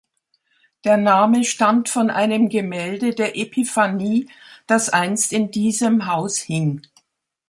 Der 0.83 0.97
Name 0.97 1.43
stammt 1.43 1.87
von 1.87 2.09
einem 2.09 2.49
Gemälde 2.49 3.13
der 3.13 3.37
Epiphanie, 3.37 4.27
das 4.65 4.89
einst 4.89 5.31
in 5.31 5.51
diesem 5.51 6.07
Haus 6.07 6.37
hing. 6.39 6.81